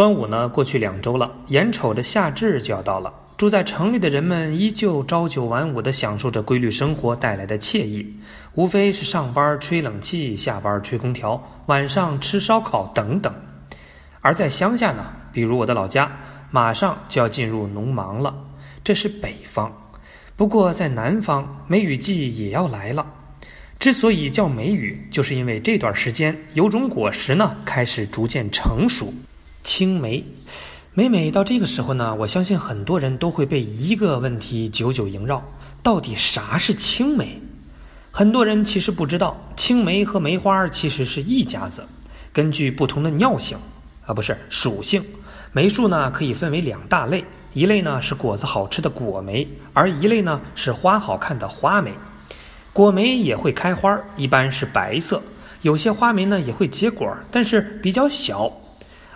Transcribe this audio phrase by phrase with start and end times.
[0.00, 3.12] 端午呢，过去两周了，眼瞅着夏至就要到了。
[3.36, 8.10] 住在城里的人们依旧朝九晚五地享受着规律生活带来的惬意，
[8.54, 13.30] 无非是上班吹冷气，下班吹空调，晚上吃烧烤等等。
[14.22, 16.10] 而在乡下呢，比如我的老家，
[16.50, 18.34] 马上就要进入农忙了。
[18.82, 19.70] 这是北方，
[20.34, 23.04] 不过在南方，梅雨季也要来了。
[23.78, 29.12] 之所以叫梅雨，就是因为这段时间有种果实呢开始逐渐成熟，
[29.62, 30.24] 青梅。
[30.92, 35.42] 每每到这个时候呢，我相信很多人都会被一个问题久久萦绕：
[35.82, 37.40] 到底啥是青梅？
[38.10, 41.86] 很多人其实不知道，青梅和梅花其实是一家子。
[42.32, 43.56] 根据不同的尿性，
[44.04, 45.04] 啊不是属性，
[45.52, 47.24] 梅树呢可以分为两大类，
[47.54, 51.92] 一类呢是果子好吃的果梅，而一类呢是花好看的花梅。
[52.72, 55.18] 果梅也会开花，一般是白色；
[55.62, 58.52] 有些花梅呢也会结果，但是比较小。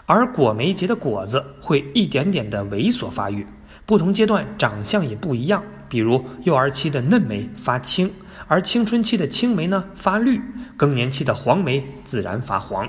[0.06, 3.46] 而果梅结的果子会一点点的猥琐发育，
[3.86, 5.62] 不同阶段长相也不一样。
[5.88, 8.10] 比如幼儿期的嫩梅发青，
[8.48, 10.40] 而青春期的青梅呢发绿，
[10.76, 12.88] 更年期的黄梅自然发黄。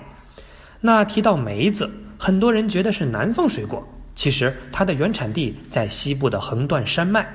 [0.82, 7.28] 那提到梅子，很多人觉得是南方水果，其实它的原产地在西部的横断山脉，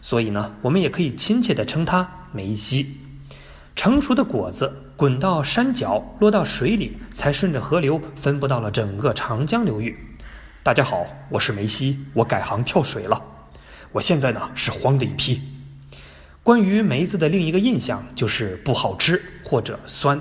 [0.00, 2.94] 所以呢，我们也可以亲切地称它梅西。
[3.74, 9.98] 成熟的果子滚到山脚，落到水里，才顺着河流分布到了整个长江流域。
[10.62, 13.20] 大家好，我是梅西，我改行跳水了。
[13.90, 15.42] 我现在呢是慌的一批。
[16.44, 20.20] 关于梅子的另一个印象就是不好吃或者酸。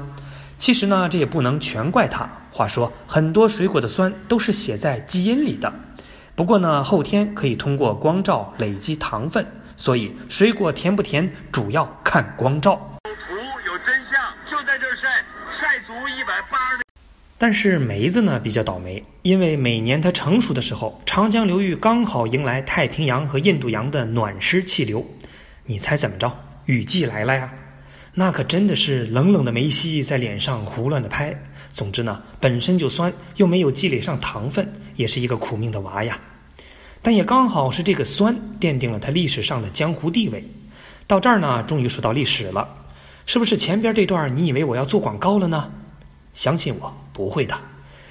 [0.57, 2.27] 其实呢，这也不能全怪它。
[2.51, 5.71] 话说，很多水果的酸都是写在基因里的。
[6.33, 9.45] 不过呢，后天可以通过光照累积糖分，
[9.77, 12.89] 所以水果甜不甜主要看光照。
[13.07, 13.35] 有图
[13.67, 14.19] 有真相
[14.95, 16.83] 晒晒足一百八十。
[17.37, 25.05] 但是梅子呢比较倒霉，因为每年它成熟的时候，长江流域刚好迎来太平洋和印度洋的暖湿气流。
[25.65, 26.31] 你猜怎么着？
[26.65, 27.51] 雨季来了呀！
[28.13, 31.35] 那可真的是冷冷的梅西在脸上胡乱的拍。
[31.73, 36.17] 总之呢，本身就酸，又没有积累上糖分，也是一个苦命的娃呀。
[37.01, 40.41] 但也刚好是这个酸奠定了它历史上的江湖地位。
[41.07, 42.65] 到这儿呢，终于说到历史了。
[43.25, 45.71] 是不是前边这段你以为我要做广告了呢？
[46.33, 47.55] 相信我，不会的，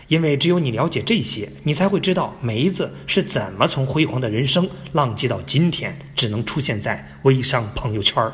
[0.08, 8.32] 因为只有你了解这些，你才会知道梅子是怎么从辉煌的人生浪迹到今天，只能出现在微商朋友圈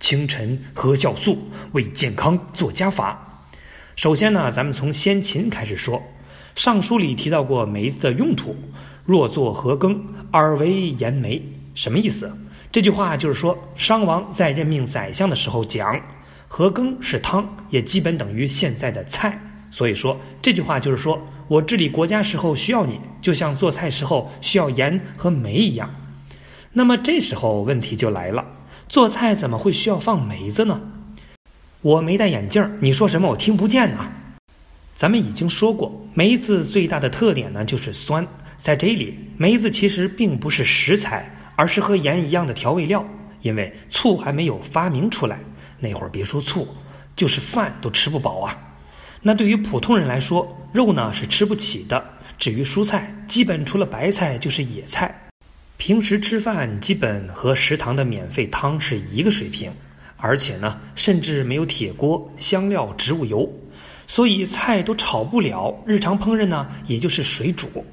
[0.00, 1.38] 清晨喝酵素，
[1.72, 3.44] 为健康做加法。
[3.96, 5.98] 首先呢，咱们从先秦开始说，
[6.54, 8.56] 《尚书》里提到过梅子的用途：
[9.04, 11.42] 若作何羹，而为盐梅。
[11.74, 12.32] 什么意思？
[12.70, 15.98] 这句话就是说，商王在任命宰相的时候讲，
[16.46, 19.38] 和羹是汤，也基本等于现在的菜。
[19.70, 25.88] 所以说，这句话就是说我治理国家时候需要你，就像做菜时候需要盐和梅一样。
[26.72, 28.44] 那么这时候问题就来了，
[28.88, 30.80] 做菜怎么会需要放梅子呢？
[31.80, 34.10] 我没戴眼镜，你说什么我听不见呢？
[34.94, 41.34] 咱们已经说过，梅子最大的特点呢就是酸，在这里，梅子其实并不是食材。
[41.58, 43.04] 而是和盐一样的调味料，
[43.42, 45.40] 因为醋还没有发明出来，
[45.80, 46.68] 那会儿别说醋，
[47.16, 48.56] 就是饭都吃不饱啊。
[49.20, 52.12] 那对于普通人来说，肉呢是吃不起的。
[52.38, 55.12] 至于蔬菜，基本除了白菜就是野菜。
[55.78, 59.68] 平时吃饭基本和食堂的免费汤是一个水平，
[60.16, 63.52] 而且呢，甚至没有铁锅、香料、植物油，
[64.06, 65.76] 所以菜都炒不了。
[65.84, 67.84] 日常烹饪呢，也就是水煮。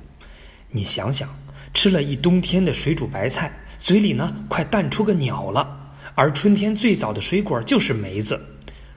[0.70, 1.28] 你想想。
[1.75, 5.78] 吃了一冬天的水煮白菜，嘴里呢快淡出个鸟了。
[6.16, 8.41] 而春天最早的水果就是梅子。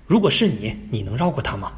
[0.07, 1.73] 如果是你，你能绕过它吗？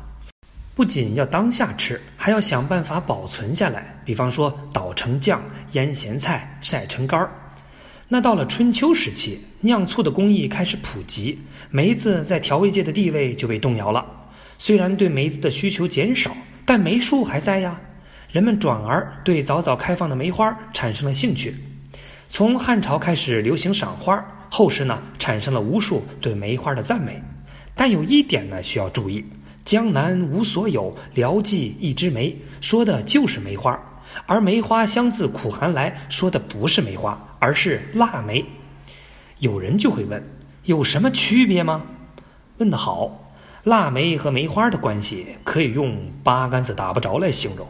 [0.75, 3.99] 不仅要当下吃，还要想办法保存下来。
[4.05, 7.31] 比方说捣成酱、腌咸菜、晒成干儿。
[8.07, 11.39] 那到了春秋时期，酿醋的工艺开始普及，
[11.71, 14.05] 梅子在调味界的地位就被动摇了。
[14.59, 16.37] 虽然对梅子的需求减少，
[16.67, 17.81] 但梅树还在呀。
[18.33, 21.53] 人们转而对早早开放的梅花产生了兴趣。
[22.29, 27.21] 从汉朝开始流行赏花，后世呢产生了无数对梅花的赞美。
[27.75, 29.25] 但有一点呢需要注意：
[29.65, 33.73] 江南无所有，聊寄一枝梅，说的就是梅花；
[34.27, 38.45] 而梅花香自苦寒来，说的不是梅花，而是腊梅。
[39.41, 40.23] 有人就会问：
[40.67, 41.83] 有什么区别吗？
[42.59, 43.33] 问得好，
[43.65, 47.67] 腊梅和梅花的关系可以用八竿子打不着来形容。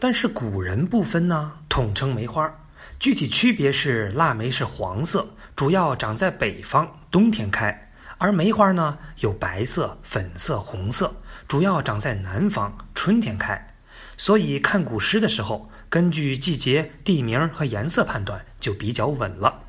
[0.00, 2.50] 但是古人不分呢，统称梅花。
[2.98, 7.70] 具体区别是，腊梅是黄色，主要长在北方，冬天开；
[8.16, 11.14] 而梅花呢有白色、粉色、红色，
[11.46, 13.74] 主要长在南方，春天开。
[14.16, 19.62] 所以看古诗的时候，根据季节、地名和颜色判断就比较稳了。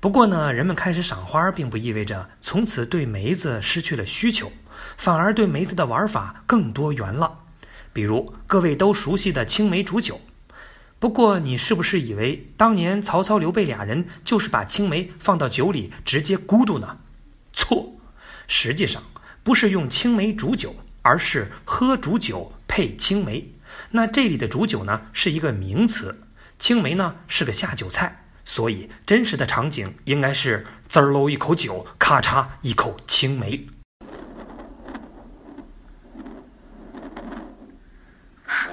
[0.00, 4.52] 不过呢，人们开始赏花，并不意味着从此对梅子失去了需求，
[4.98, 7.38] 反而对梅子的玩法更多元了。
[7.96, 10.20] 比如各位都熟悉的青梅煮酒。
[10.98, 16.98] 不过，你是不是以为当年曹操、刘备俩人就是把青梅放到酒里直接咕嘟呢？
[17.54, 17.96] 错，
[18.46, 19.02] 实际上
[19.42, 23.50] 不是用青梅煮酒，而是喝煮酒配青梅。
[23.92, 26.22] 那这里的煮酒呢，是一个名词，
[26.58, 28.24] 青梅呢是个下酒菜。
[28.44, 33.66] 所以，真实的场景应该是滋儿喽一口酒，咔嚓一口青梅。
[38.46, 38.70] 夫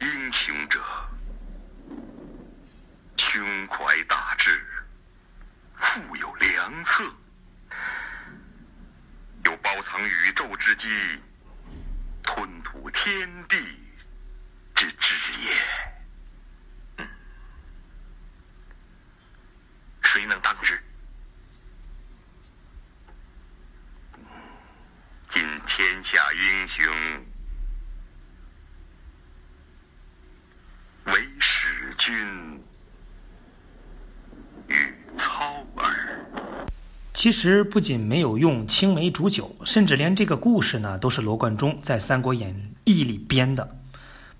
[0.00, 0.80] 英雄者，
[3.16, 4.60] 胸怀大志，
[5.76, 7.04] 富有良策，
[9.44, 10.00] 有包藏
[10.82, 10.90] 今，
[12.24, 13.56] 吞吐天地
[14.74, 17.06] 之志也。
[20.02, 20.82] 谁能当之？
[25.30, 26.84] 今天下英雄，
[37.22, 42.52] 其实不仅没有用青梅煮酒，甚至连这个故事呢，都是罗贯中在《三国演
[42.82, 43.76] 义》里编的。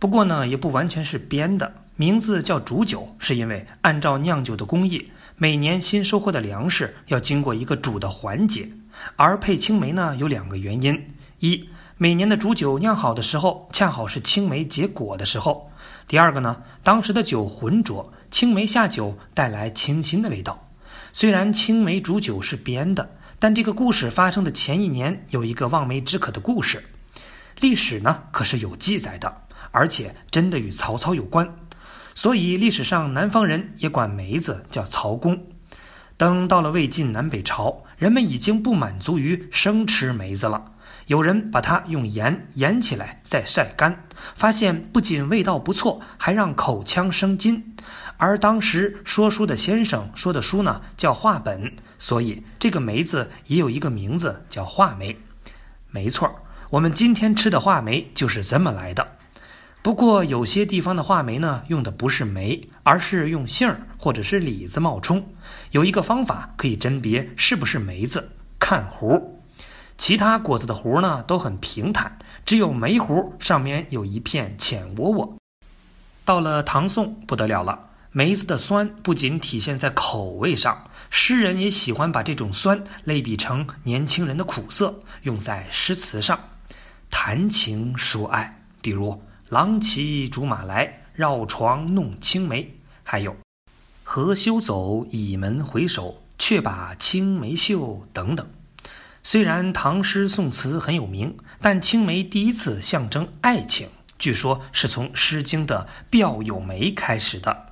[0.00, 1.72] 不过呢，也不完全是编的。
[1.94, 5.12] 名字叫煮酒，是因为按照酿酒的工艺。
[5.36, 8.68] 每年新收获的粮食要经过一个煮的环节，
[9.14, 11.00] 而配青梅呢有两个原因：
[11.38, 11.68] 一，
[11.98, 15.70] 每年的煮酒酿好的时候恰好是青梅结果的时候；
[16.08, 20.68] 第二个呢，当时的酒浑浊，青梅下酒带来清新的味道。
[21.12, 26.82] 虽然青梅煮酒是编的，但这个故事发生的前一年有一个望梅止渴的故事，
[27.60, 29.32] 历史呢可是有记载的，
[29.70, 31.54] 而且真的与曹操有关。
[32.14, 35.38] 所以历史上南方人也管梅子叫曹公。
[36.16, 40.72] 等到了魏晋南北朝，人们已经不满足于生吃梅子了，
[41.06, 44.04] 有人把它用盐腌起来再晒干，
[44.34, 47.74] 发现不仅味道不错，还让口腔生津。
[48.16, 55.16] 而当时说书的先生说的书呢叫话本，所以这个梅子也有一个名字叫话梅。
[55.90, 56.30] 没错，
[56.70, 59.06] 我们今天吃的话梅就是这么来的。
[59.82, 65.26] 不过有些地方的话梅呢，用的不是梅，而是用杏儿或者是李子冒充。
[65.72, 68.30] 有一个方法可以甄别是不是梅子，
[68.60, 69.20] 看核。
[69.98, 72.16] 其他果子的核呢都很平坦，
[72.46, 75.36] 只有梅核上面有一片浅窝窝。
[76.24, 77.78] 到了唐宋不得了了，
[78.14, 86.38] 梅子的酸不仅体现在口味上，诗人也喜欢把这种酸类比成年轻人的苦涩，用在诗词上，
[87.10, 89.20] 谈情说爱，比如。
[89.48, 92.74] 郎骑竹马来，绕床弄青梅。
[93.02, 93.36] 还有，
[94.02, 98.06] 何羞走，倚门回首，却把青梅嗅。
[98.14, 98.46] 等等。
[99.22, 103.88] 虽然唐诗宋词很有名，但青梅第一次象征爱情，
[104.18, 107.71] 据说是从《诗经》的“表有梅”开始的。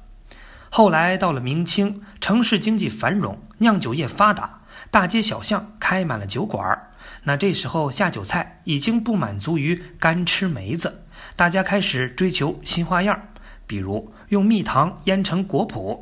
[0.73, 6.81] 后来到了明清，城市经济繁荣，酿酒业发达，大街小巷开满了酒馆。
[7.25, 11.05] 那这时候下酒菜已经不满足于干吃梅子。
[11.35, 13.21] 大家开始追求新花样，
[13.67, 15.99] 比如用蜜糖腌成果脯。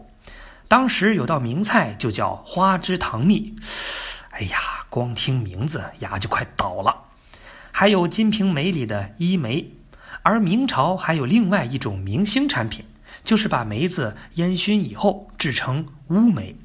[0.69, 3.57] 当时有道名菜就叫花枝糖蜜，
[4.33, 4.59] 哎呀，
[4.91, 6.95] 光听名字牙就快倒了。
[7.73, 9.73] 还有《金瓶梅》里的一梅，
[10.23, 12.85] 而明朝还有另外一种明星产品，
[13.25, 16.57] 就是把梅子烟熏以后制成乌梅，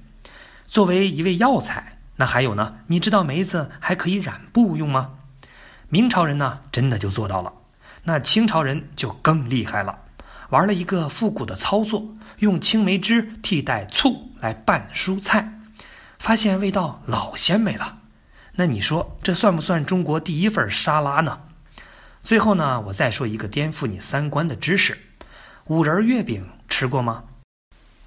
[0.67, 1.98] 作为一味药材。
[2.15, 2.75] 那还有呢？
[2.88, 5.12] 你知道梅子还可以染布用吗？
[5.89, 7.51] 明朝人呢，真的就做到了。
[8.03, 9.98] 那清朝人就更厉害了，
[10.50, 12.05] 玩了一个复古的操作，
[12.39, 15.60] 用青梅汁替代醋来拌蔬菜，
[16.19, 17.98] 发现味道老鲜美了。
[18.55, 21.39] 那你说这算不算中国第一份沙拉呢？
[22.22, 24.98] 最后呢，我再说一个颠覆你三观的知识：
[25.67, 27.24] 五仁月饼吃过吗？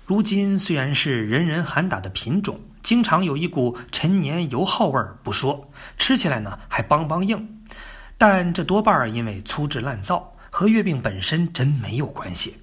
[0.05, 7.63] 如今虽然是人人喊打的品种，经常有一股陈年油耗味儿不说，吃起来呢还梆梆硬。
[8.19, 12.59] 但这多半因为粗制滥造，和月饼本身真没有关系。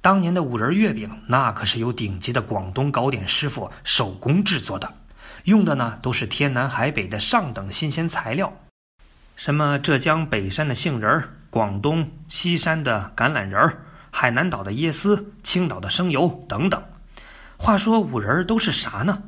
[0.00, 4.90] 当年的五仁月饼，那可是由顶级的广东糕点师傅手工制作的，
[5.44, 8.50] 用的呢都是天南海北的上等新鲜材料，
[9.36, 13.84] 什么浙江北山的杏仁儿、广东西山的橄榄仁儿、
[14.16, 16.80] 海南岛的椰丝、青岛的生油等等。
[17.56, 19.24] 话说五仁儿都是啥呢？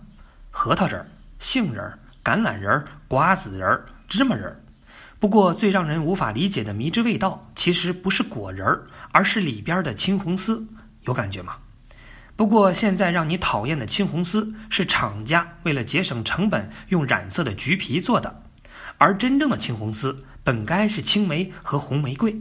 [0.52, 1.04] 核桃仁、
[1.40, 4.62] 杏仁、橄榄仁、瓜子仁、芝麻仁。
[5.18, 10.64] 不过，最让人无法理解的迷之味道，其实不是果仁儿，而是里边的青红丝，
[11.02, 11.56] 有感觉吗？
[12.36, 18.40] 不过，现在让你讨厌的青红丝，是厂家为了节省成本用染色的橘皮做的，
[18.98, 22.40] 而真正的青红丝本该是青梅和红玫瑰。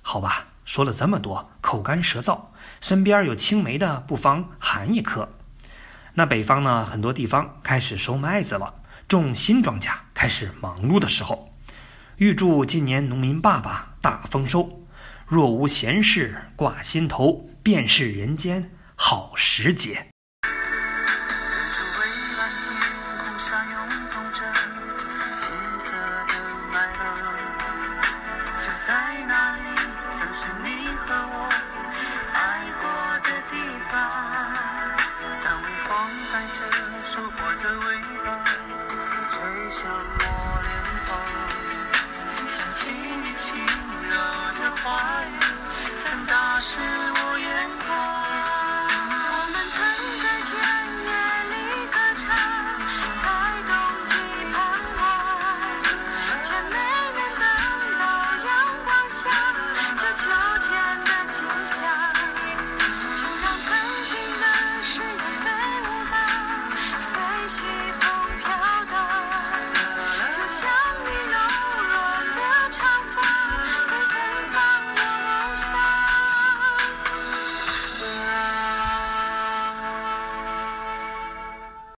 [0.00, 2.38] 好吧，说了这么多，口干舌燥，
[2.80, 5.28] 身边有青梅的，不妨含一颗。
[6.14, 8.72] 那北方呢，很多地方开始收麦子了，
[9.08, 11.52] 种新庄稼开始忙碌的时候。
[12.18, 14.86] 预祝今年农民爸爸大丰收，
[15.26, 20.06] 若无闲事挂心头，便是人间好时节。
[39.78, 40.72] 像我脸
[41.04, 41.10] 庞
[42.48, 43.54] 想起你轻
[44.08, 44.16] 柔
[44.58, 45.36] 的话语
[46.02, 46.80] 曾打湿